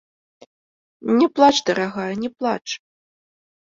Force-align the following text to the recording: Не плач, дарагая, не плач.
Не 1.19 1.27
плач, 1.35 1.51
дарагая, 1.67 2.09
не 2.25 2.29
плач. 2.41 2.65